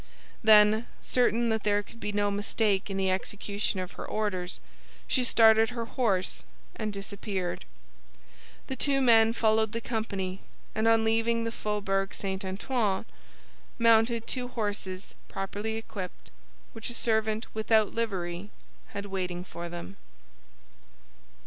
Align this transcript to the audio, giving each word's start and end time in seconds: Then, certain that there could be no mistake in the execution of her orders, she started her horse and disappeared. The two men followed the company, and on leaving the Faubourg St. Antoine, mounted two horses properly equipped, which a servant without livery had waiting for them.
Then, 0.43 0.87
certain 1.03 1.49
that 1.49 1.61
there 1.61 1.83
could 1.83 1.99
be 1.99 2.11
no 2.11 2.31
mistake 2.31 2.89
in 2.89 2.97
the 2.97 3.11
execution 3.11 3.79
of 3.79 3.91
her 3.91 4.03
orders, 4.03 4.59
she 5.05 5.23
started 5.23 5.69
her 5.69 5.85
horse 5.85 6.43
and 6.75 6.91
disappeared. 6.91 7.65
The 8.65 8.75
two 8.75 8.99
men 8.99 9.31
followed 9.31 9.73
the 9.73 9.79
company, 9.79 10.41
and 10.73 10.87
on 10.87 11.03
leaving 11.03 11.43
the 11.43 11.51
Faubourg 11.51 12.15
St. 12.15 12.43
Antoine, 12.43 13.05
mounted 13.77 14.25
two 14.25 14.47
horses 14.47 15.13
properly 15.29 15.75
equipped, 15.75 16.31
which 16.73 16.89
a 16.89 16.95
servant 16.95 17.53
without 17.53 17.93
livery 17.93 18.49
had 18.95 19.05
waiting 19.05 19.43
for 19.43 19.69
them. 19.69 19.97